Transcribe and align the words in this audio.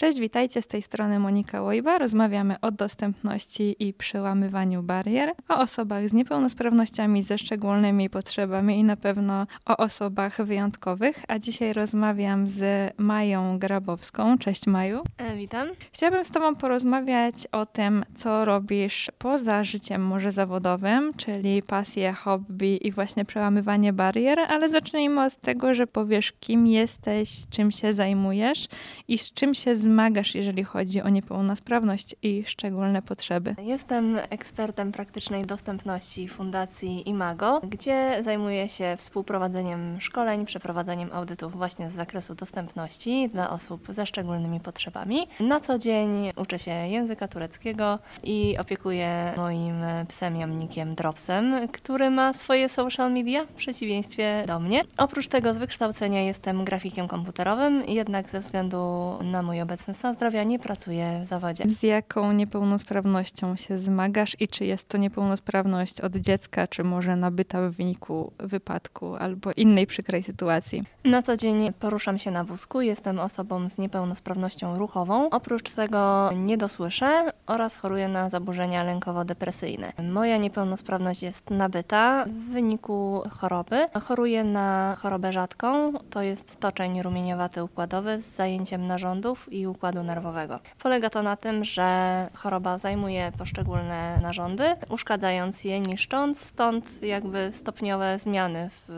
Cześć, 0.00 0.20
witajcie 0.20 0.62
z 0.62 0.66
tej 0.66 0.82
strony 0.82 1.18
Monika 1.18 1.62
Łojba. 1.62 1.98
Rozmawiamy 1.98 2.60
o 2.60 2.70
dostępności 2.70 3.76
i 3.78 3.94
przełamywaniu 3.94 4.82
barier, 4.82 5.32
o 5.48 5.58
osobach 5.58 6.08
z 6.08 6.12
niepełnosprawnościami, 6.12 7.22
ze 7.22 7.38
szczególnymi 7.38 8.10
potrzebami 8.10 8.78
i 8.78 8.84
na 8.84 8.96
pewno 8.96 9.46
o 9.66 9.76
osobach 9.76 10.44
wyjątkowych. 10.44 11.24
A 11.28 11.38
dzisiaj 11.38 11.72
rozmawiam 11.72 12.48
z 12.48 12.92
Mają 12.98 13.58
Grabowską. 13.58 14.38
Cześć 14.38 14.66
Maju. 14.66 15.02
E, 15.16 15.36
witam. 15.36 15.68
Chciałabym 15.92 16.24
z 16.24 16.30
Tobą 16.30 16.56
porozmawiać 16.56 17.34
o 17.52 17.66
tym, 17.66 18.04
co 18.14 18.44
robisz 18.44 19.10
poza 19.18 19.64
życiem 19.64 20.06
może 20.06 20.32
zawodowym, 20.32 21.12
czyli 21.16 21.62
pasje, 21.62 22.12
hobby 22.12 22.86
i 22.86 22.92
właśnie 22.92 23.24
przełamywanie 23.24 23.92
barier, 23.92 24.38
ale 24.38 24.68
zacznijmy 24.68 25.24
od 25.24 25.36
tego, 25.36 25.74
że 25.74 25.86
powiesz, 25.86 26.32
kim 26.40 26.66
jesteś, 26.66 27.30
czym 27.50 27.70
się 27.70 27.94
zajmujesz 27.94 28.68
i 29.08 29.18
z 29.18 29.32
czym 29.32 29.54
się 29.54 29.76
zmagasz, 29.88 30.34
jeżeli 30.34 30.64
chodzi 30.64 31.02
o 31.02 31.08
niepełnosprawność 31.08 32.16
i 32.22 32.44
szczególne 32.46 33.02
potrzeby. 33.02 33.54
Jestem 33.62 34.18
ekspertem 34.30 34.92
praktycznej 34.92 35.42
dostępności 35.42 36.28
Fundacji 36.28 37.08
Imago, 37.08 37.60
gdzie 37.68 38.20
zajmuję 38.24 38.68
się 38.68 38.94
współprowadzeniem 38.98 40.00
szkoleń, 40.00 40.46
przeprowadzaniem 40.46 41.10
audytów 41.12 41.56
właśnie 41.56 41.90
z 41.90 41.92
zakresu 41.92 42.34
dostępności 42.34 43.28
dla 43.32 43.50
osób 43.50 43.86
ze 43.88 44.06
szczególnymi 44.06 44.60
potrzebami. 44.60 45.26
Na 45.40 45.60
co 45.60 45.78
dzień 45.78 46.30
uczę 46.36 46.58
się 46.58 46.70
języka 46.70 47.28
tureckiego 47.28 47.98
i 48.24 48.56
opiekuję 48.58 49.32
moim 49.36 49.74
psem 50.08 50.36
jamnikiem 50.36 50.94
Dropsem, 50.94 51.68
który 51.72 52.10
ma 52.10 52.32
swoje 52.32 52.68
social 52.68 53.12
media 53.12 53.46
w 53.46 53.52
przeciwieństwie 53.52 54.44
do 54.46 54.60
mnie. 54.60 54.82
Oprócz 54.96 55.28
tego 55.28 55.54
z 55.54 55.58
wykształcenia 55.58 56.22
jestem 56.22 56.64
grafikiem 56.64 57.08
komputerowym, 57.08 57.82
jednak 57.88 58.30
ze 58.30 58.40
względu 58.40 58.78
na 59.22 59.42
mój 59.42 59.60
obecny 59.60 59.77
stan 59.94 60.14
zdrowia 60.14 60.44
nie 60.44 60.58
pracuję 60.58 61.20
w 61.24 61.28
zawodzie. 61.28 61.64
Z 61.68 61.82
jaką 61.82 62.32
niepełnosprawnością 62.32 63.56
się 63.56 63.78
zmagasz 63.78 64.36
i 64.40 64.48
czy 64.48 64.64
jest 64.64 64.88
to 64.88 64.98
niepełnosprawność 64.98 66.00
od 66.00 66.16
dziecka, 66.16 66.66
czy 66.66 66.84
może 66.84 67.16
nabyta 67.16 67.68
w 67.68 67.72
wyniku 67.72 68.32
wypadku 68.38 69.16
albo 69.16 69.52
innej 69.52 69.86
przykrej 69.86 70.22
sytuacji? 70.22 70.84
Na 71.04 71.22
co 71.22 71.36
dzień 71.36 71.72
poruszam 71.80 72.18
się 72.18 72.30
na 72.30 72.44
wózku, 72.44 72.80
jestem 72.80 73.18
osobą 73.18 73.68
z 73.68 73.78
niepełnosprawnością 73.78 74.78
ruchową. 74.78 75.30
Oprócz 75.30 75.70
tego 75.70 76.30
nie 76.36 76.56
dosłyszę 76.56 77.32
oraz 77.46 77.76
choruję 77.76 78.08
na 78.08 78.30
zaburzenia 78.30 78.84
lękowo-depresyjne. 78.84 79.92
Moja 80.12 80.36
niepełnosprawność 80.36 81.22
jest 81.22 81.50
nabyta 81.50 82.24
w 82.24 82.52
wyniku 82.52 83.22
choroby. 83.30 83.86
Choruję 84.02 84.44
na 84.44 84.96
chorobę 85.02 85.32
rzadką, 85.32 85.92
to 86.10 86.22
jest 86.22 86.60
toczeń 86.60 87.02
rumieniowaty 87.02 87.64
układowy 87.64 88.22
z 88.22 88.36
zajęciem 88.36 88.86
narządów 88.86 89.52
i 89.52 89.66
układu 89.70 90.02
nerwowego. 90.02 90.60
Polega 90.78 91.10
to 91.10 91.22
na 91.22 91.36
tym, 91.36 91.64
że 91.64 92.28
choroba 92.34 92.78
zajmuje 92.78 93.32
poszczególne 93.38 94.18
narządy, 94.22 94.64
uszkadzając 94.88 95.64
je, 95.64 95.80
niszcząc, 95.80 96.40
stąd 96.40 97.02
jakby 97.02 97.50
stopniowe 97.52 98.18
zmiany 98.18 98.70
w 98.88 98.92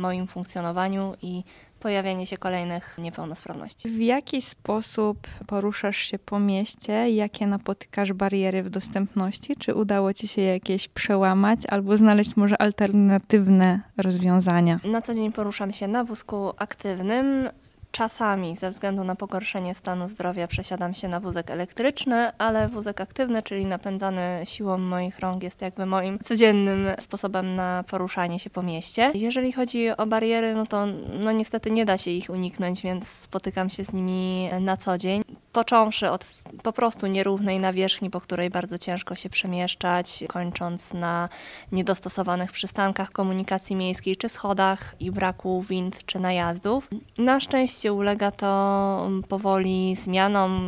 moim 0.00 0.26
funkcjonowaniu 0.26 1.14
i 1.22 1.44
pojawianie 1.82 2.26
się 2.26 2.36
kolejnych 2.36 2.98
niepełnosprawności. 2.98 3.88
W 3.88 4.00
jaki 4.00 4.42
sposób 4.42 5.18
poruszasz 5.46 5.96
się 5.96 6.18
po 6.18 6.40
mieście? 6.40 7.10
Jakie 7.10 7.46
napotykasz 7.46 8.12
bariery 8.12 8.62
w 8.62 8.70
dostępności? 8.70 9.56
Czy 9.56 9.74
udało 9.74 10.14
ci 10.14 10.28
się 10.28 10.42
jakieś 10.42 10.88
przełamać 10.88 11.58
albo 11.68 11.96
znaleźć 11.96 12.36
może 12.36 12.62
alternatywne 12.62 13.80
rozwiązania? 13.96 14.80
Na 14.84 15.02
co 15.02 15.14
dzień 15.14 15.32
poruszam 15.32 15.72
się 15.72 15.88
na 15.88 16.04
wózku 16.04 16.52
aktywnym. 16.58 17.48
Czasami 17.92 18.56
ze 18.56 18.70
względu 18.70 19.04
na 19.04 19.16
pogorszenie 19.16 19.74
stanu 19.74 20.08
zdrowia 20.08 20.48
przesiadam 20.48 20.94
się 20.94 21.08
na 21.08 21.20
wózek 21.20 21.50
elektryczny, 21.50 22.38
ale 22.38 22.68
wózek 22.68 23.00
aktywny, 23.00 23.42
czyli 23.42 23.66
napędzany 23.66 24.40
siłą 24.44 24.78
moich 24.78 25.18
rąk, 25.18 25.42
jest 25.42 25.62
jakby 25.62 25.86
moim 25.86 26.18
codziennym 26.18 26.86
sposobem 26.98 27.56
na 27.56 27.84
poruszanie 27.90 28.38
się 28.38 28.50
po 28.50 28.62
mieście. 28.62 29.12
Jeżeli 29.14 29.52
chodzi 29.52 29.90
o 29.90 30.06
bariery, 30.06 30.54
no 30.54 30.66
to 30.66 30.86
no 31.20 31.32
niestety 31.32 31.70
nie 31.70 31.84
da 31.84 31.98
się 31.98 32.10
ich 32.10 32.30
uniknąć, 32.30 32.82
więc 32.82 33.08
spotykam 33.08 33.70
się 33.70 33.84
z 33.84 33.92
nimi 33.92 34.50
na 34.60 34.76
co 34.76 34.98
dzień. 34.98 35.22
Począwszy 35.52 36.10
od 36.10 36.24
po 36.62 36.72
prostu 36.72 37.06
nierównej 37.06 37.58
nawierzchni, 37.58 38.10
po 38.10 38.20
której 38.20 38.50
bardzo 38.50 38.78
ciężko 38.78 39.14
się 39.14 39.30
przemieszczać, 39.30 40.24
kończąc 40.28 40.92
na 40.94 41.28
niedostosowanych 41.72 42.52
przystankach 42.52 43.10
komunikacji 43.12 43.76
miejskiej 43.76 44.16
czy 44.16 44.28
schodach 44.28 44.94
i 45.00 45.10
braku 45.10 45.62
wind 45.62 46.06
czy 46.06 46.18
najazdów. 46.18 46.88
Na 47.18 47.40
szczęście 47.40 47.92
ulega 47.92 48.30
to 48.30 49.10
powoli 49.28 49.96
zmianom. 49.96 50.60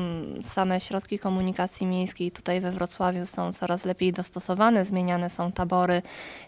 Same 0.49 0.81
środki 0.81 1.19
komunikacji 1.19 1.87
miejskiej 1.87 2.31
tutaj 2.31 2.61
we 2.61 2.73
Wrocławiu 2.73 3.27
są 3.27 3.53
coraz 3.53 3.85
lepiej 3.85 4.13
dostosowane, 4.13 4.85
zmieniane 4.85 5.31
są 5.31 5.53
tabory, 5.53 6.03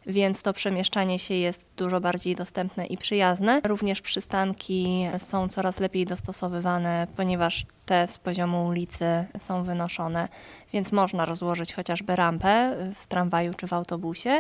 więc 0.06 0.42
to 0.42 0.52
przemieszczanie 0.52 1.18
się 1.18 1.34
jest 1.34 1.66
dużo 1.76 2.00
bardziej 2.00 2.34
dostępne 2.34 2.86
i 2.86 2.98
przyjazne. 2.98 3.60
Również 3.64 4.00
przystanki 4.00 5.06
są 5.18 5.48
coraz 5.48 5.80
lepiej 5.80 6.06
dostosowywane, 6.06 7.06
ponieważ 7.16 7.66
te 7.86 8.08
z 8.08 8.18
poziomu 8.18 8.66
ulicy 8.66 9.24
są 9.38 9.64
wynoszone, 9.64 10.28
więc 10.72 10.92
można 10.92 11.24
rozłożyć 11.24 11.74
chociażby 11.74 12.16
rampę 12.16 12.76
w 12.94 13.06
tramwaju 13.06 13.54
czy 13.54 13.66
w 13.66 13.72
autobusie. 13.72 14.38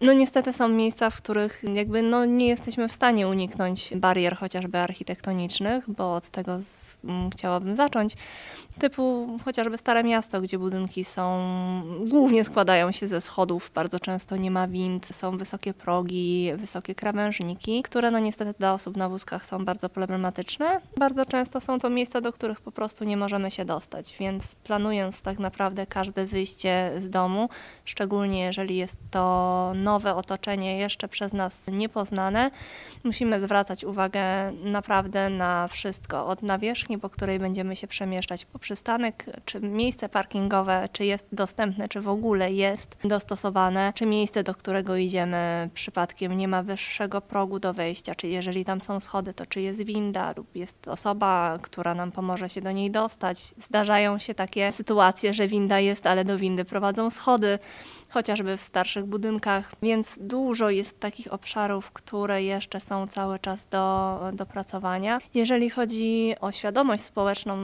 No 0.00 0.12
niestety 0.12 0.52
są 0.52 0.68
miejsca, 0.68 1.10
w 1.10 1.16
których 1.16 1.62
jakby 1.74 2.02
no 2.02 2.24
nie 2.24 2.46
jesteśmy 2.46 2.88
w 2.88 2.92
stanie 2.92 3.28
uniknąć 3.28 3.92
barier 3.96 4.36
chociażby 4.36 4.78
architektonicznych, 4.78 5.90
bo 5.90 6.14
od 6.14 6.30
tego 6.30 6.62
z, 6.62 6.96
m, 7.04 7.30
chciałabym 7.30 7.76
zacząć 7.76 8.16
typu 8.78 9.28
chociażby 9.44 9.78
Stare 9.78 10.04
Miasto, 10.04 10.40
gdzie 10.40 10.58
budynki 10.58 11.04
są, 11.04 11.42
głównie 12.06 12.44
składają 12.44 12.92
się 12.92 13.08
ze 13.08 13.20
schodów, 13.20 13.70
bardzo 13.74 14.00
często 14.00 14.36
nie 14.36 14.50
ma 14.50 14.68
wind, 14.68 15.06
są 15.12 15.38
wysokie 15.38 15.74
progi, 15.74 16.50
wysokie 16.56 16.94
krawężniki, 16.94 17.82
które 17.82 18.10
no 18.10 18.18
niestety 18.18 18.54
dla 18.58 18.74
osób 18.74 18.96
na 18.96 19.08
wózkach 19.08 19.46
są 19.46 19.64
bardzo 19.64 19.88
problematyczne. 19.88 20.80
Bardzo 20.96 21.24
często 21.24 21.60
są 21.60 21.78
to 21.78 21.90
miejsca, 21.90 22.20
do 22.20 22.32
których 22.32 22.60
po 22.68 22.72
prostu 22.72 23.04
nie 23.04 23.16
możemy 23.16 23.50
się 23.50 23.64
dostać, 23.64 24.14
więc 24.20 24.54
planując 24.54 25.22
tak 25.22 25.38
naprawdę 25.38 25.86
każde 25.86 26.26
wyjście 26.26 26.92
z 26.98 27.10
domu, 27.10 27.48
szczególnie 27.84 28.40
jeżeli 28.40 28.76
jest 28.76 28.98
to 29.10 29.72
nowe 29.74 30.14
otoczenie, 30.14 30.78
jeszcze 30.78 31.08
przez 31.08 31.32
nas 31.32 31.66
niepoznane, 31.72 32.50
musimy 33.04 33.40
zwracać 33.40 33.84
uwagę 33.84 34.20
naprawdę 34.52 35.30
na 35.30 35.68
wszystko, 35.68 36.26
od 36.26 36.42
nawierzchni, 36.42 36.98
po 36.98 37.10
której 37.10 37.38
będziemy 37.38 37.76
się 37.76 37.86
przemieszczać, 37.86 38.44
po 38.44 38.58
przystanek, 38.58 39.26
czy 39.44 39.60
miejsce 39.60 40.08
parkingowe, 40.08 40.88
czy 40.92 41.04
jest 41.04 41.26
dostępne, 41.32 41.88
czy 41.88 42.00
w 42.00 42.08
ogóle 42.08 42.52
jest 42.52 42.96
dostosowane, 43.04 43.92
czy 43.94 44.06
miejsce, 44.06 44.42
do 44.42 44.54
którego 44.54 44.96
idziemy 44.96 45.70
przypadkiem. 45.74 46.36
Nie 46.36 46.48
ma 46.48 46.62
wyższego 46.62 47.20
progu 47.20 47.58
do 47.58 47.74
wejścia, 47.74 48.14
czy 48.14 48.28
jeżeli 48.28 48.64
tam 48.64 48.80
są 48.80 49.00
schody, 49.00 49.34
to 49.34 49.46
czy 49.46 49.60
jest 49.60 49.82
winda 49.82 50.32
lub 50.36 50.56
jest 50.56 50.88
osoba, 50.88 51.58
która 51.62 51.94
nam 51.94 52.12
pomoże 52.12 52.48
się 52.48 52.57
do 52.62 52.72
niej 52.72 52.90
dostać. 52.90 53.54
Zdarzają 53.58 54.18
się 54.18 54.34
takie 54.34 54.72
sytuacje, 54.72 55.34
że 55.34 55.48
winda 55.48 55.80
jest, 55.80 56.06
ale 56.06 56.24
do 56.24 56.38
windy 56.38 56.64
prowadzą 56.64 57.10
schody 57.10 57.58
chociażby 58.18 58.56
w 58.56 58.60
starszych 58.60 59.04
budynkach, 59.04 59.72
więc 59.82 60.18
dużo 60.20 60.70
jest 60.70 61.00
takich 61.00 61.32
obszarów, 61.32 61.90
które 61.90 62.42
jeszcze 62.42 62.80
są 62.80 63.06
cały 63.06 63.38
czas 63.38 63.66
do 63.66 64.18
dopracowania. 64.32 65.18
Jeżeli 65.34 65.70
chodzi 65.70 66.34
o 66.40 66.52
świadomość 66.52 67.02
społeczną, 67.02 67.56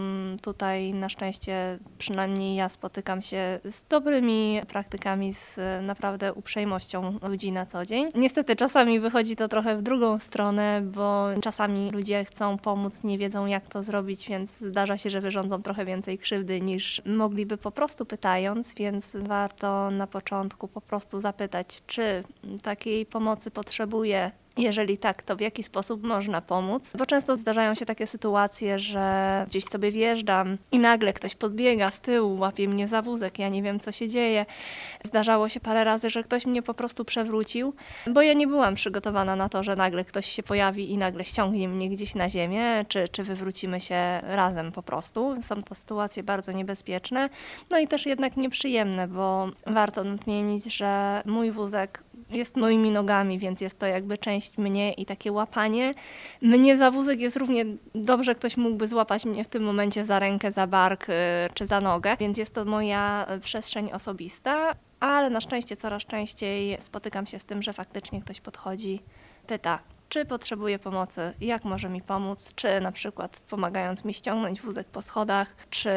tutaj 0.43 0.93
na 0.93 1.09
szczęście 1.09 1.78
przynajmniej 1.98 2.56
ja 2.56 2.69
spotykam 2.69 3.22
się 3.22 3.60
z 3.70 3.82
dobrymi 3.88 4.60
praktykami, 4.69 5.34
z 5.34 5.56
naprawdę 5.82 6.32
uprzejmością 6.32 7.19
ludzi 7.28 7.53
na 7.53 7.66
co 7.66 7.84
dzień. 7.84 8.09
Niestety 8.14 8.56
czasami 8.56 9.00
wychodzi 9.00 9.37
to 9.37 9.48
trochę 9.48 9.76
w 9.76 9.82
drugą 9.82 10.19
stronę, 10.19 10.82
bo 10.82 11.26
czasami 11.43 11.91
ludzie 11.91 12.25
chcą 12.25 12.59
pomóc, 12.59 13.04
nie 13.04 13.19
wiedzą 13.19 13.47
jak 13.47 13.69
to 13.69 13.82
zrobić, 13.82 14.28
więc 14.28 14.50
zdarza 14.60 14.98
się, 14.98 15.10
że 15.10 15.20
wyrządzą 15.20 15.62
trochę 15.62 15.84
więcej 15.84 16.19
krzywdy 16.19 16.61
niż 16.61 17.02
mogliby 17.06 17.56
po 17.56 17.70
prostu 17.70 18.06
pytając, 18.06 18.75
więc 18.75 19.11
warto 19.14 19.90
na 19.90 20.06
początku 20.06 20.44
początku 20.44 20.69
po 20.69 20.81
prostu 20.81 21.20
zapytać, 21.20 21.82
czy 21.87 22.25
takiej 22.62 23.06
pomocy 23.06 23.50
potrzebuje 23.50 24.31
jeżeli 24.56 24.99
tak, 24.99 25.23
to 25.23 25.37
w 25.37 25.41
jaki 25.41 25.62
sposób 25.62 26.03
można 26.03 26.41
pomóc? 26.41 26.93
Bo 26.99 27.06
często 27.06 27.37
zdarzają 27.37 27.75
się 27.75 27.87
takie 27.87 28.06
sytuacje, 28.06 28.79
że 28.79 29.45
gdzieś 29.49 29.65
sobie 29.65 29.93
wjeżdżam 29.93 30.59
i 30.73 30.79
nagle 30.79 31.12
ktoś 31.12 31.35
podbiega 31.35 31.91
z 31.91 32.01
tyłu, 32.01 32.39
łapie 32.39 32.69
mnie 32.69 32.89
za 32.89 33.03
wózek, 33.03 33.39
ja 33.39 33.49
nie 33.49 33.62
wiem 33.62 33.81
co 33.81 33.93
się 33.93 34.09
dzieje. 34.09 34.47
Zdarzało 35.05 35.49
się 35.49 35.61
parę 35.61 35.85
razy, 35.85 36.11
że 36.11 36.23
ktoś 36.23 36.47
mnie 36.47 36.62
po 36.62 36.75
prostu 36.75 37.05
przewrócił, 37.05 37.75
bo 38.06 38.23
ja 38.23 38.33
nie 38.33 38.47
byłam 38.47 38.75
przygotowana 38.75 39.37
na 39.37 39.49
to, 39.49 39.62
że 39.65 39.77
nagle 39.77 40.05
ktoś 40.05 40.27
się 40.27 40.43
pojawi 40.43 40.91
i 40.91 40.99
nagle 40.99 41.25
ściągnie 41.25 41.69
mnie 41.69 41.91
gdzieś 41.91 42.15
na 42.15 42.29
ziemię, 42.29 42.85
czy, 42.89 43.09
czy 43.09 43.25
wywrócimy 43.25 43.81
się 43.81 44.21
razem 44.23 44.73
po 44.73 44.83
prostu. 44.83 45.43
Są 45.43 45.62
to 45.62 45.75
sytuacje 45.75 46.23
bardzo 46.23 46.53
niebezpieczne, 46.53 47.29
no 47.71 47.79
i 47.79 47.89
też 47.89 48.06
jednak 48.06 48.37
nieprzyjemne, 48.37 49.09
bo 49.09 49.49
warto 49.67 50.05
nadmienić, 50.05 50.65
że 50.65 51.23
mój 51.27 51.51
wózek 51.51 52.04
jest 52.31 52.56
moimi 52.56 52.91
nogami, 52.91 53.38
więc 53.38 53.61
jest 53.61 53.79
to 53.79 53.87
jakby 53.87 54.19
część 54.19 54.59
mnie 54.59 54.93
i 54.93 55.06
takie 55.06 55.32
łapanie. 55.32 55.91
Mnie 56.43 56.79
za 56.79 56.91
wózek 56.91 57.21
jest 57.21 57.37
równie 57.37 57.65
dobrze, 57.94 58.35
ktoś 58.35 58.56
mógłby 58.56 58.88
złapać 58.88 59.25
mnie 59.25 59.44
w 59.44 59.49
tym 59.49 59.62
momencie 59.62 60.06
za 60.06 60.19
rękę, 60.19 60.53
za 60.53 60.67
bark 60.67 61.09
y, 61.09 61.12
czy 61.55 61.67
za 61.67 61.81
nogę, 61.81 62.17
więc 62.21 62.38
jest 62.38 62.55
to 62.55 62.65
moja 62.65 63.26
przestrzeń 63.41 63.93
osobista, 63.93 64.75
ale 65.00 65.31
na 65.31 65.41
szczęście 65.41 65.76
coraz 65.76 66.05
częściej 66.05 66.76
spotykam 66.81 67.26
się 67.26 67.38
z 67.38 67.44
tym, 67.44 67.62
że 67.62 67.73
faktycznie 67.73 68.21
ktoś 68.21 68.41
podchodzi, 68.41 69.00
pyta, 69.47 69.79
czy 70.14 70.25
potrzebuje 70.25 70.78
pomocy, 70.78 71.32
jak 71.40 71.64
może 71.64 71.88
mi 71.88 72.02
pomóc, 72.02 72.52
czy 72.55 72.81
na 72.81 72.93
przykład 72.93 73.40
pomagając 73.50 74.05
mi 74.05 74.14
ściągnąć 74.14 74.61
wózek 74.61 74.87
po 74.87 75.02
schodach, 75.02 75.56
czy 75.70 75.90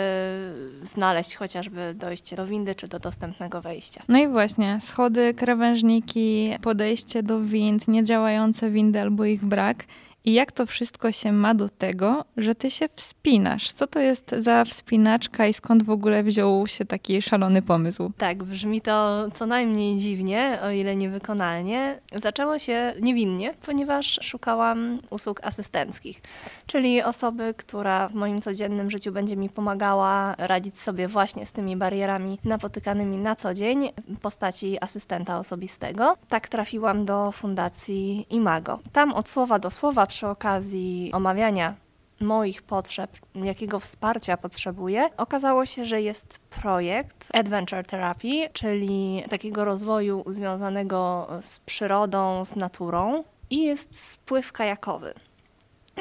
znaleźć 0.83 1.35
chociażby 1.35 1.93
dojście 1.93 2.35
do 2.35 2.45
windy, 2.45 2.75
czy 2.75 2.87
do 2.87 2.99
dostępnego 2.99 3.61
wejścia. 3.61 4.03
No 4.07 4.19
i 4.19 4.27
właśnie, 4.27 4.79
schody, 4.81 5.33
krawężniki, 5.33 6.55
podejście 6.61 7.23
do 7.23 7.41
wind, 7.41 7.87
niedziałające 7.87 8.69
windy 8.69 9.01
albo 9.01 9.25
ich 9.25 9.45
brak– 9.45 9.83
i 10.27 10.33
jak 10.33 10.51
to 10.51 10.65
wszystko 10.65 11.11
się 11.11 11.31
ma 11.31 11.53
do 11.53 11.69
tego, 11.69 12.25
że 12.37 12.55
ty 12.55 12.71
się 12.71 12.89
wspinasz? 12.95 13.71
Co 13.71 13.87
to 13.87 13.99
jest 13.99 14.35
za 14.37 14.65
wspinaczka 14.65 15.47
i 15.47 15.53
skąd 15.53 15.83
w 15.83 15.89
ogóle 15.89 16.23
wziął 16.23 16.67
się 16.67 16.85
taki 16.85 17.21
szalony 17.21 17.61
pomysł? 17.61 18.11
Tak, 18.17 18.43
brzmi 18.43 18.81
to 18.81 19.27
co 19.33 19.45
najmniej 19.45 19.97
dziwnie, 19.97 20.59
o 20.63 20.71
ile 20.71 20.95
niewykonalnie. 20.95 21.99
Zaczęło 22.23 22.59
się 22.59 22.93
niewinnie, 23.01 23.53
ponieważ 23.65 24.19
szukałam 24.23 24.99
usług 25.09 25.39
asystenckich, 25.43 26.21
czyli 26.65 27.03
osoby, 27.03 27.53
która 27.57 28.07
w 28.07 28.13
moim 28.13 28.41
codziennym 28.41 28.91
życiu 28.91 29.11
będzie 29.11 29.37
mi 29.37 29.49
pomagała 29.49 30.35
radzić 30.37 30.79
sobie 30.79 31.07
właśnie 31.07 31.45
z 31.45 31.51
tymi 31.51 31.77
barierami 31.77 32.39
napotykanymi 32.43 33.17
na 33.17 33.35
co 33.35 33.53
dzień 33.53 33.89
w 34.07 34.19
postaci 34.19 34.77
asystenta 34.81 35.39
osobistego. 35.39 36.17
Tak 36.29 36.47
trafiłam 36.47 37.05
do 37.05 37.31
Fundacji 37.31 38.25
Imago. 38.29 38.79
Tam 38.93 39.13
od 39.13 39.29
słowa 39.29 39.59
do 39.59 39.71
słowa 39.71 40.07
przy 40.17 40.27
okazji 40.27 41.11
omawiania 41.13 41.75
moich 42.21 42.61
potrzeb, 42.61 43.11
jakiego 43.35 43.79
wsparcia 43.79 44.37
potrzebuję, 44.37 45.09
okazało 45.17 45.65
się, 45.65 45.85
że 45.85 46.01
jest 46.01 46.39
projekt 46.39 47.27
Adventure 47.33 47.85
Therapy, 47.85 48.49
czyli 48.53 49.23
takiego 49.29 49.65
rozwoju 49.65 50.23
związanego 50.27 51.27
z 51.41 51.59
przyrodą, 51.59 52.45
z 52.45 52.55
naturą 52.55 53.23
i 53.49 53.63
jest 53.63 54.09
spływ 54.11 54.51
kajakowy. 54.51 55.13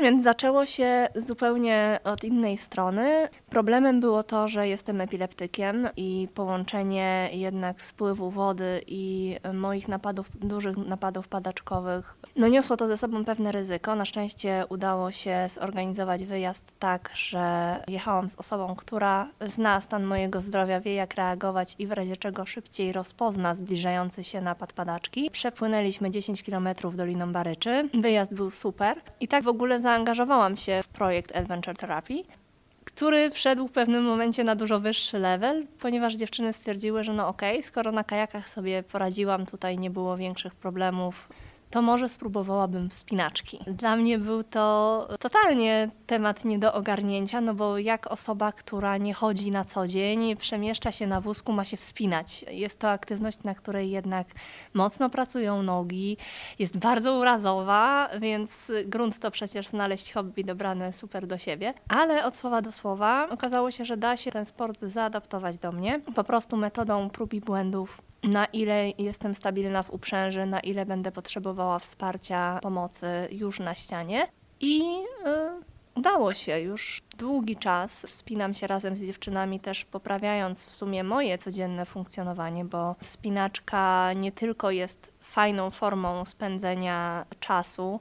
Więc 0.02 0.24
zaczęło 0.24 0.66
się 0.66 1.08
zupełnie 1.14 2.00
od 2.04 2.24
innej 2.24 2.56
strony. 2.56 3.28
Problemem 3.50 4.00
było 4.00 4.22
to, 4.22 4.48
że 4.48 4.68
jestem 4.68 5.00
epileptykiem 5.00 5.88
i 5.96 6.28
połączenie 6.34 7.30
jednak 7.32 7.82
spływu 7.82 8.30
wody 8.30 8.82
i 8.86 9.36
moich 9.54 9.88
napadów, 9.88 10.26
dużych 10.34 10.76
napadów 10.76 11.28
padaczkowych, 11.28 12.16
no 12.36 12.48
niosło 12.48 12.76
to 12.76 12.86
ze 12.86 12.96
sobą 12.96 13.24
pewne 13.24 13.52
ryzyko. 13.52 13.94
Na 13.94 14.04
szczęście 14.04 14.64
udało 14.68 15.12
się 15.12 15.36
zorganizować 15.50 16.24
wyjazd 16.24 16.64
tak, 16.78 17.10
że 17.14 17.76
jechałam 17.88 18.30
z 18.30 18.36
osobą, 18.36 18.74
która 18.76 19.28
zna 19.46 19.80
stan 19.80 20.04
mojego 20.04 20.40
zdrowia, 20.40 20.80
wie 20.80 20.94
jak 20.94 21.14
reagować 21.14 21.74
i 21.78 21.86
w 21.86 21.92
razie 21.92 22.16
czego 22.16 22.46
szybciej 22.46 22.92
rozpozna 22.92 23.54
zbliżający 23.54 24.24
się 24.24 24.40
napad 24.40 24.72
padaczki. 24.72 25.30
Przepłynęliśmy 25.30 26.10
10 26.10 26.42
km 26.42 26.68
Doliną 26.94 27.32
Baryczy. 27.32 27.88
Wyjazd 27.94 28.34
był 28.34 28.50
super 28.50 29.00
i 29.20 29.28
tak 29.28 29.44
w 29.44 29.48
ogóle 29.48 29.80
zaangażowałam 29.86 30.56
się 30.56 30.80
w 30.82 30.88
projekt 30.88 31.36
Adventure 31.36 31.76
Therapy, 31.76 32.14
który 32.84 33.30
wszedł 33.30 33.68
w 33.68 33.72
pewnym 33.72 34.04
momencie 34.04 34.44
na 34.44 34.56
dużo 34.56 34.80
wyższy 34.80 35.18
level, 35.18 35.66
ponieważ 35.80 36.14
dziewczyny 36.14 36.52
stwierdziły, 36.52 37.04
że 37.04 37.12
no 37.12 37.28
okej, 37.28 37.56
okay, 37.56 37.62
skoro 37.62 37.92
na 37.92 38.04
kajakach 38.04 38.48
sobie 38.48 38.82
poradziłam, 38.82 39.46
tutaj 39.46 39.78
nie 39.78 39.90
było 39.90 40.16
większych 40.16 40.54
problemów 40.54 41.28
to 41.70 41.82
może 41.82 42.08
spróbowałabym 42.08 42.90
wspinaczki. 42.90 43.58
Dla 43.66 43.96
mnie 43.96 44.18
był 44.18 44.44
to 44.44 45.08
totalnie 45.20 45.90
temat 46.06 46.44
nie 46.44 46.58
do 46.58 46.74
ogarnięcia, 46.74 47.40
no 47.40 47.54
bo 47.54 47.78
jak 47.78 48.06
osoba, 48.06 48.52
która 48.52 48.96
nie 48.96 49.14
chodzi 49.14 49.50
na 49.50 49.64
co 49.64 49.86
dzień, 49.86 50.36
przemieszcza 50.36 50.92
się 50.92 51.06
na 51.06 51.20
wózku, 51.20 51.52
ma 51.52 51.64
się 51.64 51.76
wspinać. 51.76 52.44
Jest 52.50 52.78
to 52.78 52.90
aktywność, 52.90 53.42
na 53.42 53.54
której 53.54 53.90
jednak 53.90 54.26
mocno 54.74 55.10
pracują 55.10 55.62
nogi, 55.62 56.16
jest 56.58 56.78
bardzo 56.78 57.14
urazowa, 57.14 58.08
więc 58.20 58.72
grunt 58.86 59.18
to 59.18 59.30
przecież 59.30 59.68
znaleźć 59.68 60.12
hobby 60.12 60.44
dobrane 60.44 60.92
super 60.92 61.26
do 61.26 61.38
siebie. 61.38 61.74
Ale 61.88 62.24
od 62.24 62.36
słowa 62.36 62.62
do 62.62 62.72
słowa 62.72 63.28
okazało 63.30 63.70
się, 63.70 63.84
że 63.84 63.96
da 63.96 64.16
się 64.16 64.30
ten 64.30 64.46
sport 64.46 64.80
zaadaptować 64.82 65.56
do 65.56 65.72
mnie 65.72 66.00
po 66.14 66.24
prostu 66.24 66.56
metodą 66.56 67.10
prób 67.10 67.34
i 67.34 67.40
błędów 67.40 68.05
na 68.22 68.44
ile 68.44 68.90
jestem 68.98 69.34
stabilna 69.34 69.82
w 69.82 69.90
uprzęży, 69.90 70.46
na 70.46 70.60
ile 70.60 70.86
będę 70.86 71.12
potrzebowała 71.12 71.78
wsparcia, 71.78 72.58
pomocy 72.62 73.06
już 73.30 73.60
na 73.60 73.74
ścianie. 73.74 74.28
I 74.60 74.82
y, 74.82 75.64
udało 75.94 76.34
się 76.34 76.60
już 76.60 77.02
długi 77.18 77.56
czas. 77.56 78.06
Wspinam 78.08 78.54
się 78.54 78.66
razem 78.66 78.96
z 78.96 79.04
dziewczynami, 79.04 79.60
też 79.60 79.84
poprawiając 79.84 80.66
w 80.66 80.74
sumie 80.74 81.04
moje 81.04 81.38
codzienne 81.38 81.86
funkcjonowanie, 81.86 82.64
bo 82.64 82.96
wspinaczka 83.02 84.12
nie 84.12 84.32
tylko 84.32 84.70
jest 84.70 85.15
fajną 85.36 85.70
formą 85.70 86.24
spędzenia 86.24 87.24
czasu, 87.40 88.00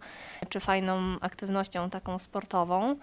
czy 0.49 0.59
fajną 0.59 0.97
aktywnością 1.21 1.89
taką 1.89 2.19
sportową, 2.19 2.95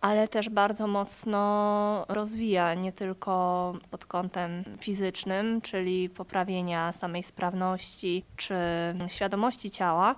ale 0.00 0.28
też 0.28 0.48
bardzo 0.48 0.86
mocno 0.86 2.04
rozwija 2.08 2.74
nie 2.74 2.92
tylko 2.92 3.74
pod 3.90 4.04
kątem 4.04 4.64
fizycznym, 4.80 5.60
czyli 5.60 6.08
poprawienia 6.08 6.92
samej 6.92 7.22
sprawności 7.22 8.24
czy 8.36 8.54
świadomości 9.08 9.70
ciała, 9.70 10.14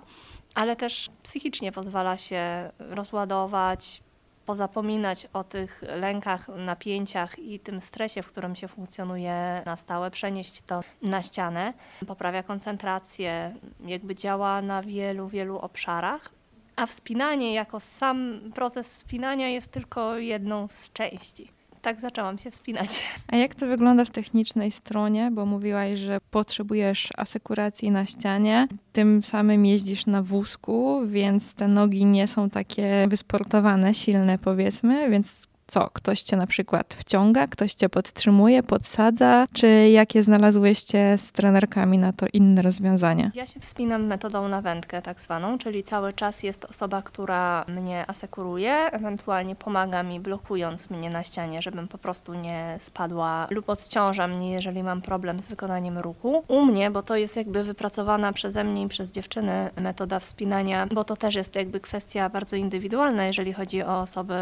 ale 0.55 0.75
też 0.75 1.09
psychicznie 1.23 1.71
pozwala 1.71 2.17
się 2.17 2.71
rozładować, 2.79 4.02
pozapominać 4.45 5.27
o 5.33 5.43
tych 5.43 5.83
lękach, 5.95 6.47
napięciach 6.47 7.39
i 7.39 7.59
tym 7.59 7.81
stresie, 7.81 8.21
w 8.21 8.27
którym 8.27 8.55
się 8.55 8.67
funkcjonuje 8.67 9.61
na 9.65 9.75
stałe, 9.75 10.11
przenieść 10.11 10.61
to 10.61 10.81
na 11.01 11.21
ścianę, 11.21 11.73
poprawia 12.07 12.43
koncentrację, 12.43 13.55
jakby 13.85 14.15
działa 14.15 14.61
na 14.61 14.81
wielu, 14.81 15.27
wielu 15.27 15.59
obszarach. 15.59 16.31
A 16.75 16.85
wspinanie 16.85 17.53
jako 17.53 17.79
sam 17.79 18.41
proces 18.55 18.91
wspinania 18.91 19.49
jest 19.49 19.71
tylko 19.71 20.17
jedną 20.17 20.67
z 20.67 20.91
części 20.91 21.62
tak 21.83 22.01
zaczęłam 22.01 22.37
się 22.37 22.51
wspinać. 22.51 23.03
A 23.27 23.35
jak 23.35 23.55
to 23.55 23.67
wygląda 23.67 24.05
w 24.05 24.09
technicznej 24.09 24.71
stronie? 24.71 25.31
Bo 25.31 25.45
mówiłaś, 25.45 25.99
że 25.99 26.19
potrzebujesz 26.31 27.09
asekuracji 27.17 27.91
na 27.91 28.05
ścianie, 28.05 28.67
tym 28.93 29.23
samym 29.23 29.65
jeździsz 29.65 30.05
na 30.05 30.21
wózku, 30.21 31.01
więc 31.05 31.53
te 31.53 31.67
nogi 31.67 32.05
nie 32.05 32.27
są 32.27 32.49
takie 32.49 33.05
wysportowane, 33.07 33.93
silne 33.93 34.37
powiedzmy, 34.37 35.09
więc 35.09 35.47
co, 35.67 35.89
ktoś 35.93 36.23
cię 36.23 36.37
na 36.37 36.47
przykład 36.47 36.93
wciąga, 36.93 37.47
ktoś 37.47 37.73
cię 37.73 37.89
podtrzymuje, 37.89 38.63
podsadza, 38.63 39.45
czy 39.53 39.89
jakie 39.89 40.23
znalazłyście 40.23 41.17
z 41.17 41.31
trenerkami 41.31 41.97
na 41.97 42.13
to 42.13 42.25
inne 42.33 42.61
rozwiązania? 42.61 43.31
Ja 43.35 43.47
się 43.47 43.59
wspinam 43.59 44.05
metodą 44.05 44.47
na 44.47 44.61
wędkę 44.61 45.01
tak 45.01 45.21
zwaną, 45.21 45.57
czyli 45.57 45.83
cały 45.83 46.13
czas 46.13 46.43
jest 46.43 46.65
osoba, 46.65 47.01
która 47.01 47.65
mnie 47.67 48.05
asekuruje, 48.07 48.73
ewentualnie 48.73 49.55
pomaga 49.55 50.03
mi 50.03 50.19
blokując 50.19 50.89
mnie 50.89 51.09
na 51.09 51.23
ścianie, 51.23 51.61
żebym 51.61 51.87
po 51.87 51.97
prostu 51.97 52.33
nie 52.33 52.75
spadła 52.79 53.47
lub 53.49 53.69
odciąża 53.69 54.27
mnie, 54.27 54.51
jeżeli 54.51 54.83
mam 54.83 55.01
problem 55.01 55.41
z 55.41 55.47
wykonaniem 55.47 55.97
ruchu. 55.97 56.43
U 56.47 56.65
mnie, 56.65 56.91
bo 56.91 57.03
to 57.03 57.15
jest 57.15 57.35
jakby 57.35 57.63
wypracowana 57.63 58.33
przeze 58.33 58.63
mnie 58.63 58.81
i 58.81 58.87
przez 58.87 59.11
dziewczyny 59.11 59.69
metoda 59.81 60.19
wspinania, 60.19 60.87
bo 60.93 61.03
to 61.03 61.15
też 61.15 61.35
jest 61.35 61.55
jakby 61.55 61.79
kwestia 61.79 62.29
bardzo 62.29 62.55
indywidualna, 62.55 63.25
jeżeli 63.25 63.53
chodzi 63.53 63.83
o 63.83 64.01
osoby 64.01 64.33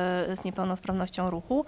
z 0.41 0.43
niepełnosprawnością 0.43 1.11
ruchu. 1.18 1.65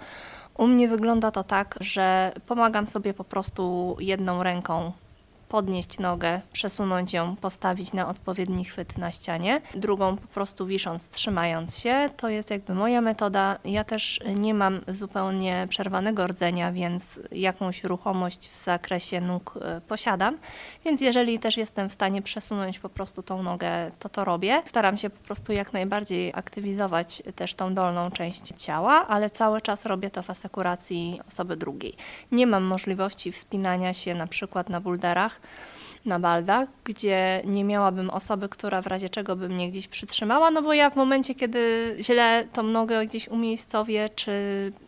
U 0.58 0.66
mnie 0.66 0.88
wygląda 0.88 1.30
to 1.30 1.44
tak, 1.44 1.78
że 1.80 2.32
pomagam 2.46 2.86
sobie 2.86 3.14
po 3.14 3.24
prostu 3.24 3.96
jedną 4.00 4.42
ręką 4.42 4.92
podnieść 5.48 5.98
nogę, 5.98 6.40
przesunąć 6.52 7.12
ją, 7.12 7.36
postawić 7.36 7.92
na 7.92 8.08
odpowiedni 8.08 8.64
chwyt 8.64 8.98
na 8.98 9.12
ścianie, 9.12 9.60
drugą 9.74 10.16
po 10.16 10.28
prostu 10.28 10.66
wisząc, 10.66 11.08
trzymając 11.08 11.78
się. 11.78 12.10
To 12.16 12.28
jest 12.28 12.50
jakby 12.50 12.74
moja 12.74 13.00
metoda. 13.00 13.58
Ja 13.64 13.84
też 13.84 14.20
nie 14.36 14.54
mam 14.54 14.80
zupełnie 14.88 15.66
przerwanego 15.68 16.26
rdzenia, 16.26 16.72
więc 16.72 17.20
jakąś 17.32 17.84
ruchomość 17.84 18.48
w 18.48 18.64
zakresie 18.64 19.20
nóg 19.20 19.54
e, 19.62 19.80
posiadam. 19.80 20.38
Więc 20.84 21.00
jeżeli 21.00 21.38
też 21.38 21.56
jestem 21.56 21.88
w 21.88 21.92
stanie 21.92 22.22
przesunąć 22.22 22.78
po 22.78 22.88
prostu 22.88 23.22
tą 23.22 23.42
nogę, 23.42 23.90
to 23.98 24.08
to 24.08 24.24
robię. 24.24 24.62
Staram 24.64 24.98
się 24.98 25.10
po 25.10 25.24
prostu 25.24 25.52
jak 25.52 25.72
najbardziej 25.72 26.32
aktywizować 26.34 27.22
też 27.36 27.54
tą 27.54 27.74
dolną 27.74 28.10
część 28.10 28.52
ciała, 28.56 29.06
ale 29.08 29.30
cały 29.30 29.60
czas 29.60 29.86
robię 29.86 30.10
to 30.10 30.22
w 30.22 30.30
asekuracji 30.30 31.20
osoby 31.28 31.56
drugiej. 31.56 31.94
Nie 32.32 32.46
mam 32.46 32.64
możliwości 32.64 33.32
wspinania 33.32 33.94
się 33.94 34.14
na 34.14 34.26
przykład 34.26 34.68
na 34.68 34.80
bulderach, 34.80 35.33
nach. 35.42 35.73
Na 36.06 36.18
baldach, 36.18 36.68
gdzie 36.84 37.42
nie 37.44 37.64
miałabym 37.64 38.10
osoby, 38.10 38.48
która 38.48 38.82
w 38.82 38.86
razie 38.86 39.08
czego 39.08 39.36
by 39.36 39.48
mnie 39.48 39.70
gdzieś 39.70 39.88
przytrzymała, 39.88 40.50
no 40.50 40.62
bo 40.62 40.72
ja 40.72 40.90
w 40.90 40.96
momencie, 40.96 41.34
kiedy 41.34 41.96
źle 42.00 42.46
tą 42.52 42.62
nogę 42.62 43.06
gdzieś 43.06 43.28
umiejscowię, 43.28 44.08
czy 44.14 44.32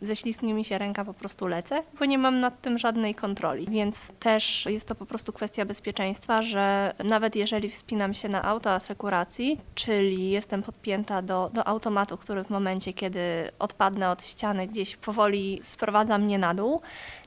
ześlizgnie 0.03 0.55
mi 0.55 0.65
się 0.65 0.79
ręka, 0.79 1.05
po 1.05 1.15
prostu 1.15 1.47
lecę, 1.47 1.83
bo 1.99 2.05
nie 2.05 2.19
mam 2.19 2.41
nad 2.41 2.61
tym 2.61 2.79
żadnej 2.79 3.15
kontroli. 3.15 3.67
Więc 3.71 4.13
też 4.21 4.67
jest 4.67 4.89
to 4.89 4.95
po 4.95 5.07
prostu 5.07 5.33
kwestia 5.33 5.65
bezpieczeństwa, 5.65 6.43
że 6.43 6.95
nawet 7.05 7.37
jeżeli 7.37 7.71
wspinam 7.71 8.15
się 8.15 8.29
na 8.29 8.45
auto 8.45 8.71
asekuracji, 8.71 9.61
czyli 9.75 10.31
jestem 10.31 10.63
podpięta 10.63 11.23
do, 11.23 11.51
do 11.55 11.69
automatu, 11.69 12.17
który 12.17 12.45
w 12.45 12.51
momencie, 12.51 12.93
kiedy 12.93 13.21
odpadnę 13.59 14.11
od 14.11 14.25
ściany, 14.25 14.67
gdzieś 14.67 14.97
powoli 14.97 15.61
sprowadza 15.63 16.19
mnie 16.19 16.39
na 16.39 16.55
dół, 16.55 16.81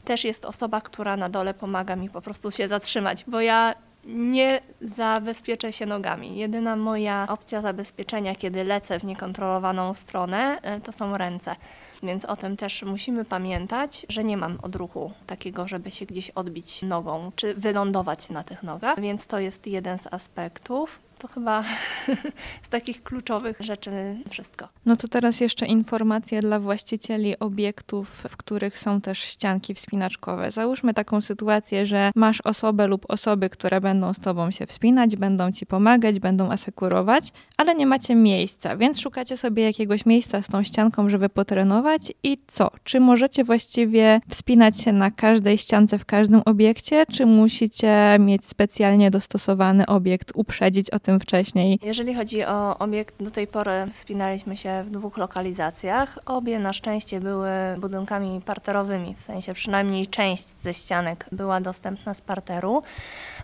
też 0.05 0.23
jest 0.23 0.45
osoba, 0.45 0.81
która 0.81 1.17
na 1.17 1.29
dole 1.29 1.53
pomaga 1.53 1.95
mi 1.95 2.09
po 2.09 2.21
prostu 2.21 2.51
się 2.51 2.67
zatrzymać, 2.67 3.23
bo 3.27 3.41
ja 3.41 3.73
nie 4.05 4.61
zabezpieczę 4.81 5.73
się 5.73 5.85
nogami. 5.85 6.37
Jedyna 6.37 6.75
moja 6.75 7.27
opcja 7.29 7.61
zabezpieczenia, 7.61 8.35
kiedy 8.35 8.63
lecę 8.63 8.99
w 8.99 9.03
niekontrolowaną 9.03 9.93
stronę, 9.93 10.59
e, 10.61 10.81
to 10.81 10.91
są 10.91 11.17
ręce. 11.17 11.55
Więc 12.03 12.25
o 12.25 12.35
tym 12.35 12.57
też 12.57 12.83
musimy 12.83 13.25
pamiętać, 13.25 14.05
że 14.09 14.23
nie 14.23 14.37
mam 14.37 14.57
odruchu 14.61 15.11
takiego, 15.27 15.67
żeby 15.67 15.91
się 15.91 16.05
gdzieś 16.05 16.29
odbić 16.29 16.81
nogą, 16.81 17.31
czy 17.35 17.53
wylądować 17.53 18.29
na 18.29 18.43
tych 18.43 18.63
nogach. 18.63 18.99
Więc 18.99 19.27
to 19.27 19.39
jest 19.39 19.67
jeden 19.67 19.99
z 19.99 20.13
aspektów. 20.13 20.99
To 21.19 21.27
chyba 21.27 21.63
z 22.65 22.69
takich 22.69 23.03
kluczowych 23.03 23.57
rzeczy 23.59 23.91
wszystko. 24.29 24.67
No 24.85 24.95
to 24.95 25.07
teraz 25.07 25.39
jeszcze 25.39 25.65
informacja 25.65 26.41
dla 26.41 26.59
właścicieli 26.59 27.39
obiektów, 27.39 28.09
w 28.29 28.37
których 28.37 28.79
są 28.79 29.01
też 29.01 29.19
ścianki 29.19 29.73
wspinaczkowe. 29.73 30.51
Załóżmy 30.51 30.93
taką 30.93 31.21
sytuację, 31.21 31.85
że 31.85 32.11
masz 32.15 32.41
osobę 32.41 32.87
lub 32.87 33.05
osoby, 33.07 33.49
które 33.49 33.81
będą 33.81 34.13
z 34.13 34.19
tobą 34.19 34.51
się 34.51 34.65
wspinać, 34.65 35.15
będą 35.15 35.51
ci 35.51 35.65
pomagać, 35.65 36.19
będą 36.19 36.51
asekurować, 36.51 37.31
ale 37.57 37.75
nie 37.75 37.85
macie 37.85 38.15
miejsca, 38.15 38.77
więc 38.77 38.99
szukacie 38.99 39.37
sobie 39.37 39.63
jakiegoś 39.63 40.05
miejsca 40.05 40.41
z 40.41 40.47
tą 40.47 40.63
ścianką, 40.63 41.09
żeby 41.09 41.29
potrenować 41.29 42.13
i 42.23 42.37
co? 42.47 42.71
Czy 42.83 42.99
możecie 42.99 43.43
właściwie 43.43 44.21
wspinać 44.29 44.81
się 44.81 44.93
na 44.93 45.11
każdej 45.11 45.57
ściance 45.57 45.97
w 45.97 46.05
każdym 46.05 46.41
obiekcie, 46.45 47.03
czy 47.13 47.25
musicie 47.25 48.17
mieć 48.19 48.45
specjalnie 48.45 49.11
dostosowany 49.11 49.85
obiekt, 49.85 50.31
uprzedzić 50.35 50.89
o 50.89 50.99
tym 50.99 51.08
tym 51.09 51.19
wcześniej. 51.19 51.79
Jeżeli 51.83 52.15
chodzi 52.15 52.43
o 52.43 52.77
obiekt, 52.77 53.23
do 53.23 53.31
tej 53.31 53.47
pory 53.47 53.71
wspinaliśmy 53.91 54.57
się 54.57 54.83
w 54.83 54.89
dwóch 54.89 55.17
lokalizacjach. 55.17 56.19
Obie 56.25 56.59
na 56.59 56.73
szczęście 56.73 57.19
były 57.21 57.49
budynkami 57.77 58.41
parterowymi, 58.45 59.15
w 59.15 59.19
sensie 59.19 59.53
przynajmniej 59.53 60.07
część 60.07 60.47
ze 60.63 60.73
ścianek 60.73 61.25
była 61.31 61.61
dostępna 61.61 62.13
z 62.13 62.21
parteru, 62.21 62.83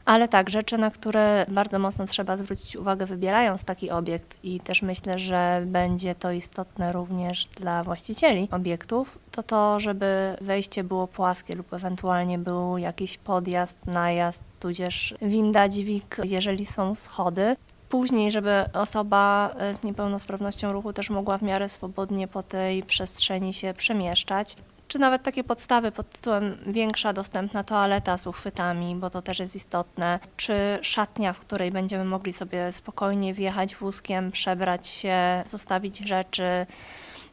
ale 0.06 0.28
tak, 0.28 0.50
rzeczy, 0.50 0.78
na 0.78 0.92
które 0.92 1.46
bardzo 1.50 1.80
mocno 1.80 2.08
trzeba 2.08 2.38
zwrócić 2.38 2.76
uwagę 2.76 3.06
wybierając 3.06 3.64
taki 3.64 3.92
obiekt 3.92 4.38
i 4.44 4.60
też 4.60 4.82
myślę, 4.82 5.20
że 5.20 5.64
będzie 5.66 6.16
to 6.16 6.32
istotne 6.32 6.92
również 6.92 7.48
dla 7.56 7.84
właścicieli 7.84 8.48
obiektów, 8.52 9.20
to 9.32 9.44
to, 9.44 9.80
żeby 9.80 10.38
wejście 10.42 10.84
było 10.84 11.08
płaskie 11.08 11.56
lub 11.56 11.74
ewentualnie 11.74 12.40
był 12.40 12.78
jakiś 12.78 13.18
podjazd, 13.18 13.76
najazd, 13.86 14.42
tudzież 14.66 15.14
winda, 15.22 15.70
dźwig, 15.70 16.18
jeżeli 16.24 16.66
są 16.66 16.96
schody. 16.96 17.56
Później, 17.90 18.32
żeby 18.32 18.64
osoba 18.74 19.56
z 19.74 19.84
niepełnosprawnością 19.84 20.74
ruchu 20.74 20.94
też 20.94 21.10
mogła 21.10 21.38
w 21.38 21.42
miarę 21.42 21.70
swobodnie 21.70 22.28
po 22.28 22.44
tej 22.44 22.84
przestrzeni 22.84 23.54
się 23.54 23.74
przemieszczać. 23.74 24.56
Czy 24.88 25.00
nawet 25.00 25.24
takie 25.24 25.44
podstawy 25.44 25.92
pod 25.92 26.10
tytułem 26.10 26.58
większa 26.68 27.14
dostępna 27.14 27.64
toaleta 27.64 28.18
z 28.18 28.28
uchwytami, 28.28 28.96
bo 28.96 29.10
to 29.10 29.22
też 29.22 29.40
jest 29.40 29.56
istotne, 29.56 30.20
czy 30.38 30.54
szatnia, 30.82 31.34
w 31.34 31.40
której 31.40 31.72
będziemy 31.72 32.06
mogli 32.06 32.34
sobie 32.34 32.74
spokojnie 32.74 33.34
wjechać 33.34 33.76
wózkiem, 33.76 34.32
przebrać 34.32 34.88
się, 34.88 35.44
zostawić 35.46 35.98
rzeczy, 35.98 36.66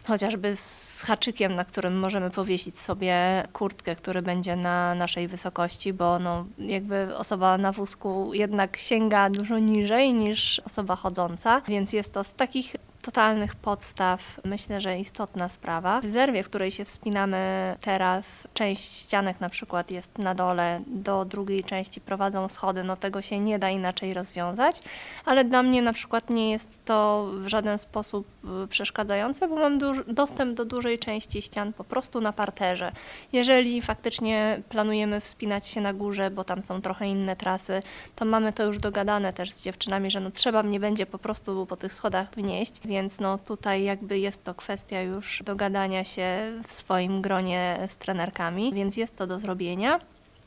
chociażby 0.07 0.57
z 0.57 1.03
haczykiem, 1.03 1.55
na 1.55 1.65
którym 1.65 1.99
możemy 1.99 2.31
powiesić 2.31 2.81
sobie 2.81 3.17
kurtkę, 3.53 3.97
który 3.97 4.23
będzie 4.23 4.57
na 4.57 4.95
naszej 4.95 5.29
wysokości, 5.29 5.93
bo 5.93 6.19
no, 6.19 6.47
jakby 6.59 7.17
osoba 7.17 7.59
na 7.59 7.73
wózku 7.73 8.35
jednak 8.35 8.77
sięga 8.77 9.31
dużo 9.31 9.59
niżej 9.59 10.15
niż 10.15 10.61
osoba 10.67 10.97
chodząca, 10.97 11.63
więc 11.69 11.93
jest 11.93 12.13
to 12.13 12.25
z 12.25 12.33
takich 12.33 12.77
totalnych 13.03 13.55
podstaw 13.55 14.41
myślę, 14.45 14.81
że 14.81 14.99
istotna 14.99 15.49
sprawa. 15.49 16.01
W 16.01 16.05
zerwie, 16.05 16.43
w 16.43 16.47
której 16.47 16.71
się 16.71 16.85
wspinamy 16.85 17.39
teraz, 17.81 18.49
część 18.55 18.83
ścianek 18.83 19.41
na 19.41 19.49
przykład 19.49 19.91
jest 19.91 20.19
na 20.19 20.35
dole, 20.35 20.81
do 20.87 21.25
drugiej 21.25 21.65
części 21.65 22.01
prowadzą 22.01 22.49
schody, 22.49 22.85
no 22.85 22.97
tego 22.97 23.23
się 23.23 23.39
nie 23.39 23.59
da 23.59 23.71
inaczej 23.71 24.15
rozwiązać, 24.15 24.81
ale 25.25 25.45
dla 25.45 25.63
mnie 25.63 25.83
na 25.83 25.93
przykład 25.93 26.31
nie 26.31 26.51
jest 26.51 26.69
to 26.85 27.29
w 27.35 27.49
żaden 27.49 27.79
sposób 27.79 28.27
y, 28.65 28.69
przeszkadzające, 28.69 29.49
bo 29.49 29.57
mam 29.57 29.79
dostęp 30.07 30.57
do 30.57 30.65
dużej 30.65 30.99
części 30.99 31.43
ścian 31.43 31.73
po 31.73 31.85
prostu 31.85 32.21
na 32.21 32.33
parterze. 32.33 32.93
Jeżeli 33.33 33.83
faktycznie 33.83 34.63
planujemy 34.69 35.21
wspinać 35.21 35.67
się 35.67 35.81
na 35.81 35.93
górze, 35.93 36.31
bo 36.31 36.45
tam 36.45 36.63
są 36.63 36.83
trochę 36.83 37.09
inne 37.09 37.37
trasy, 37.37 37.83
to 38.17 38.25
mamy 38.25 38.53
to 38.53 38.65
już 38.65 38.79
dogadane 38.79 39.33
też 39.33 39.53
z 39.53 39.63
dziewczynami, 39.63 40.11
że 40.11 40.21
no 40.21 40.31
trzeba 40.31 40.63
mnie 40.63 40.81
będzie 40.81 41.07
po 41.07 41.19
prostu 41.19 41.67
po 41.67 41.77
tych 41.77 41.93
schodach 41.93 42.35
wnieść, 42.35 42.81
więc 42.93 43.21
no 43.21 43.39
tutaj 43.39 43.85
jakby 43.85 44.19
jest 44.19 44.45
to 44.45 44.55
kwestia 44.55 45.01
już 45.01 45.43
dogadania 45.47 46.05
się 46.05 46.53
w 46.67 46.73
swoim 46.73 47.23
gronie 47.23 47.79
z 47.89 47.97
trenerkami, 47.97 48.73
więc 48.75 48.97
jest 48.97 49.17
to 49.17 49.27
do 49.27 49.39
zrobienia. 49.41 50.01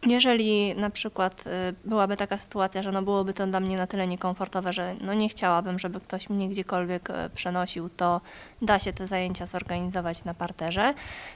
Jeżeli 0.06 0.76
na 0.76 0.90
przykład 0.90 1.44
y, 1.48 1.50
byłaby 1.86 2.18
taka 2.18 2.38
sytuacja, 2.38 2.84
że 2.84 2.92
no 2.92 3.02
byłoby 3.02 3.34
to 3.34 3.48
dla 3.48 3.60
mnie 3.60 3.78
na 3.78 3.88
tyle 3.88 4.08
niekomfortowe, 4.08 4.74
że 4.74 4.96
no 5.02 5.14
nie 5.14 5.30
chciałabym, 5.30 5.80
żeby 5.80 6.00
ktoś 6.00 6.30
mnie 6.30 6.50
gdziekolwiek 6.50 7.10
y, 7.10 7.14
przenosił, 7.36 7.90
to 7.90 8.22
da 8.62 8.80
się 8.80 8.94
te 8.94 9.08
zajęcia 9.08 9.48
zorganizować 9.48 10.24
na 10.24 10.34
parterze, 10.34 10.94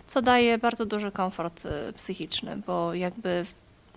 co 0.07 0.21
daje 0.21 0.57
bardzo 0.57 0.85
duży 0.85 1.11
komfort 1.11 1.65
y, 1.65 1.93
psychiczny, 1.93 2.57
bo 2.67 2.93
jakby 2.93 3.45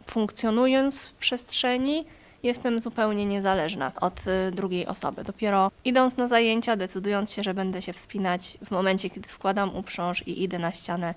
funkcjonując 0.07 1.05
w 1.05 1.13
przestrzeni, 1.13 2.05
jestem 2.43 2.81
zupełnie 2.81 3.27
niezależna 3.27 3.93
od 4.01 4.21
y, 4.49 4.53
drugiej 4.53 4.87
osoby. 4.87 5.25
Dopiero 5.25 5.71
idąc 5.85 6.17
na 6.17 6.29
zajęcia, 6.29 6.77
decydując 6.77 7.33
się, 7.33 7.43
że 7.43 7.55
będę 7.55 7.83
się 7.83 7.93
wspinać, 7.93 8.59
w 8.65 8.71
momencie, 8.71 9.11
kiedy 9.11 9.29
wkładam 9.29 9.77
uprząż 9.77 10.29
i 10.29 10.43
idę 10.43 10.59
na 10.59 10.73
ścianę, 10.73 11.15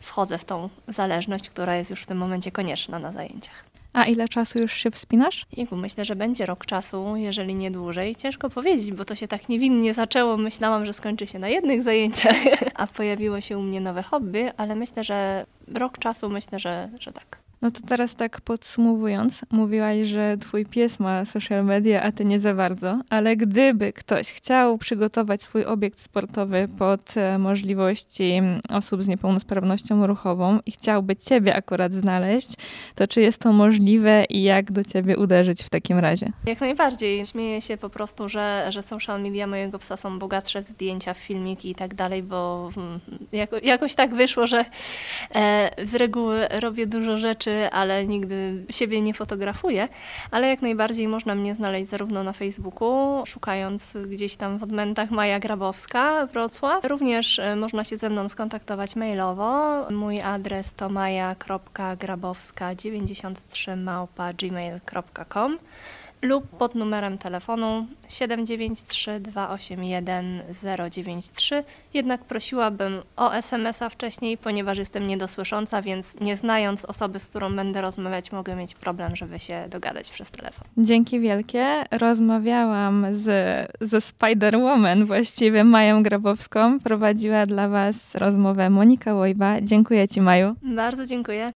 wchodzę 0.00 0.38
w 0.38 0.44
tą 0.44 0.68
zależność, 0.88 1.50
która 1.50 1.76
jest 1.76 1.90
już 1.90 2.02
w 2.02 2.06
tym 2.06 2.18
momencie 2.18 2.52
konieczna 2.52 2.98
na 2.98 3.12
zajęciach. 3.12 3.64
A 3.92 4.04
ile 4.04 4.28
czasu 4.28 4.58
już 4.58 4.72
się 4.72 4.90
wspinasz? 4.90 5.46
Jejku, 5.56 5.76
myślę, 5.76 6.04
że 6.04 6.16
będzie 6.16 6.46
rok 6.46 6.66
czasu, 6.66 7.16
jeżeli 7.16 7.54
nie 7.54 7.70
dłużej. 7.70 8.16
Ciężko 8.16 8.50
powiedzieć, 8.50 8.92
bo 8.92 9.04
to 9.04 9.14
się 9.14 9.28
tak 9.28 9.48
niewinnie 9.48 9.94
zaczęło. 9.94 10.36
Myślałam, 10.36 10.86
że 10.86 10.92
skończy 10.92 11.26
się 11.26 11.38
na 11.38 11.48
jednych 11.48 11.82
zajęciach, 11.82 12.36
a 12.74 12.86
pojawiło 12.86 13.40
się 13.40 13.58
u 13.58 13.62
mnie 13.62 13.80
nowe 13.80 14.02
hobby, 14.02 14.50
ale 14.56 14.74
myślę, 14.74 15.04
że 15.04 15.46
rok 15.74 15.98
czasu, 15.98 16.28
myślę, 16.28 16.58
że, 16.58 16.88
że 16.98 17.12
tak. 17.12 17.41
No 17.62 17.70
to 17.70 17.80
teraz 17.86 18.14
tak 18.14 18.40
podsumowując, 18.40 19.40
mówiłaś, 19.50 20.06
że 20.06 20.36
twój 20.40 20.66
pies 20.66 21.00
ma 21.00 21.24
social 21.24 21.64
media, 21.64 22.02
a 22.02 22.12
ty 22.12 22.24
nie 22.24 22.40
za 22.40 22.54
bardzo, 22.54 23.00
ale 23.10 23.36
gdyby 23.36 23.92
ktoś 23.92 24.32
chciał 24.32 24.78
przygotować 24.78 25.42
swój 25.42 25.64
obiekt 25.64 25.98
sportowy 26.00 26.68
pod 26.78 27.16
e, 27.16 27.38
możliwości 27.38 28.42
osób 28.68 29.02
z 29.02 29.08
niepełnosprawnością 29.08 30.06
ruchową 30.06 30.58
i 30.66 30.72
chciałby 30.72 31.16
ciebie 31.16 31.56
akurat 31.56 31.92
znaleźć, 31.92 32.48
to 32.94 33.08
czy 33.08 33.20
jest 33.20 33.40
to 33.40 33.52
możliwe 33.52 34.24
i 34.24 34.42
jak 34.42 34.72
do 34.72 34.84
ciebie 34.84 35.16
uderzyć 35.16 35.62
w 35.62 35.70
takim 35.70 35.98
razie? 35.98 36.32
Jak 36.46 36.60
najbardziej. 36.60 37.26
Śmieję 37.26 37.60
się 37.60 37.76
po 37.76 37.90
prostu, 37.90 38.28
że, 38.28 38.66
że 38.68 38.82
social 38.82 39.22
media 39.22 39.46
mojego 39.46 39.78
psa 39.78 39.96
są 39.96 40.18
bogatsze 40.18 40.62
w 40.62 40.68
zdjęcia, 40.68 41.14
w 41.14 41.18
filmiki 41.18 41.70
i 41.70 41.74
tak 41.74 41.94
dalej, 41.94 42.22
bo 42.22 42.70
hmm, 42.74 43.00
jako, 43.32 43.56
jakoś 43.62 43.94
tak 43.94 44.14
wyszło, 44.14 44.46
że 44.46 44.64
e, 45.34 45.70
z 45.86 45.94
reguły 45.94 46.48
robię 46.50 46.86
dużo 46.86 47.18
rzeczy, 47.18 47.51
ale 47.72 48.06
nigdy 48.06 48.66
siebie 48.70 49.02
nie 49.02 49.14
fotografuję, 49.14 49.88
ale 50.30 50.48
jak 50.48 50.62
najbardziej 50.62 51.08
można 51.08 51.34
mnie 51.34 51.54
znaleźć 51.54 51.90
zarówno 51.90 52.22
na 52.22 52.32
Facebooku, 52.32 53.26
szukając 53.26 53.96
gdzieś 54.06 54.36
tam 54.36 54.58
w 54.58 54.62
odmętach 54.62 55.10
Maja 55.10 55.40
Grabowska, 55.40 56.26
Wrocław. 56.26 56.84
Również 56.84 57.38
e, 57.38 57.56
można 57.56 57.84
się 57.84 57.96
ze 57.96 58.10
mną 58.10 58.28
skontaktować 58.28 58.96
mailowo. 58.96 59.86
Mój 59.90 60.20
adres 60.20 60.72
to 60.72 60.88
maja.grabowska93 60.88 63.76
małpa 63.76 64.32
gmail.com 64.32 65.58
lub 66.22 66.48
pod 66.48 66.74
numerem 66.74 67.18
telefonu 67.18 67.86
793 68.08 69.20
281 69.20 70.42
093. 70.90 71.64
Jednak 71.94 72.24
prosiłabym 72.24 73.02
o 73.16 73.34
SMS-a 73.34 73.88
wcześniej, 73.88 74.38
ponieważ 74.38 74.78
jestem 74.78 75.06
niedosłysząca, 75.06 75.82
więc 75.82 76.20
nie 76.20 76.36
znając 76.36 76.84
osoby, 76.84 77.20
z 77.20 77.28
którą 77.28 77.56
będę 77.56 77.82
rozmawiać, 77.82 78.32
mogę 78.32 78.56
mieć 78.56 78.74
problem, 78.74 79.16
żeby 79.16 79.38
się 79.38 79.64
dogadać 79.70 80.10
przez 80.10 80.30
telefon. 80.30 80.64
Dzięki 80.78 81.20
wielkie. 81.20 81.84
Rozmawiałam 81.90 83.06
z, 83.10 83.26
ze 83.80 83.98
Spider-Woman, 83.98 85.06
właściwie 85.06 85.64
Mają 85.64 86.02
Grabowską. 86.02 86.80
Prowadziła 86.80 87.46
dla 87.46 87.68
Was 87.68 88.14
rozmowę 88.14 88.70
Monika 88.70 89.14
Łojba. 89.14 89.60
Dziękuję 89.60 90.08
Ci, 90.08 90.20
Maju. 90.20 90.54
Bardzo 90.62 91.06
dziękuję. 91.06 91.50